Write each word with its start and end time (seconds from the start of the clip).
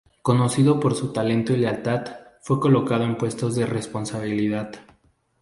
Conocido 0.23 0.79
por 0.79 0.95
su 0.95 1.13
talento 1.13 1.53
y 1.53 1.57
lealtad, 1.57 2.05
fue 2.41 2.59
colocado 2.59 3.03
en 3.03 3.19
puestos 3.19 3.53
de 3.53 3.67
responsabilidad. 3.67 4.71